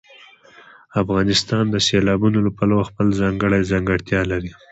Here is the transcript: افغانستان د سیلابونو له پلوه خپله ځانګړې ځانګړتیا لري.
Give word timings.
افغانستان 1.01 1.63
د 1.69 1.75
سیلابونو 1.87 2.37
له 2.45 2.51
پلوه 2.57 2.83
خپله 2.89 3.11
ځانګړې 3.21 3.67
ځانګړتیا 3.71 4.21
لري. 4.31 4.51